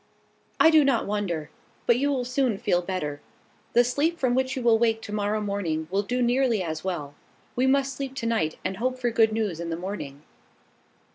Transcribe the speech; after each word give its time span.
"I 0.59 0.71
do 0.71 0.83
not 0.83 1.05
wonder: 1.05 1.51
but 1.85 1.99
you 1.99 2.09
will 2.09 2.25
soon 2.25 2.57
feel 2.57 2.81
better. 2.81 3.21
The 3.73 3.83
sleep 3.83 4.17
from 4.17 4.33
which 4.33 4.55
you 4.55 4.63
will 4.63 4.79
wake 4.79 4.99
to 5.03 5.11
morrow 5.13 5.39
morning 5.39 5.87
will 5.91 6.01
do 6.01 6.23
nearly 6.23 6.63
as 6.63 6.83
well. 6.83 7.13
We 7.55 7.67
must 7.67 7.97
sleep 7.97 8.15
to 8.15 8.25
night, 8.25 8.57
and 8.65 8.77
hope 8.77 8.97
for 8.97 9.11
good 9.11 9.31
news 9.31 9.59
in 9.59 9.69
the 9.69 9.75
morning." 9.77 10.23